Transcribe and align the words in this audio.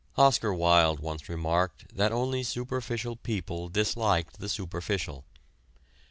Oscar 0.17 0.51
Wilde 0.51 0.99
once 0.99 1.29
remarked 1.29 1.95
that 1.95 2.11
only 2.11 2.41
superficial 2.41 3.15
people 3.17 3.69
disliked 3.69 4.39
the 4.39 4.49
superficial. 4.49 5.25